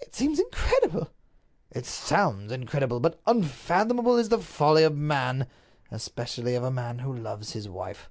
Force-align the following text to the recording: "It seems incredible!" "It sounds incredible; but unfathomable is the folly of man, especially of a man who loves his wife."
"It 0.00 0.14
seems 0.14 0.38
incredible!" 0.38 1.08
"It 1.70 1.86
sounds 1.86 2.52
incredible; 2.52 3.00
but 3.00 3.18
unfathomable 3.26 4.18
is 4.18 4.28
the 4.28 4.40
folly 4.40 4.82
of 4.84 4.94
man, 4.94 5.46
especially 5.90 6.54
of 6.54 6.64
a 6.64 6.70
man 6.70 6.98
who 6.98 7.16
loves 7.16 7.52
his 7.52 7.66
wife." 7.66 8.10